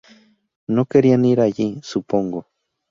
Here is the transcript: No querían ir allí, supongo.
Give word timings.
No 0.67 0.87
querían 0.87 1.25
ir 1.25 1.39
allí, 1.41 1.79
supongo. 1.83 2.47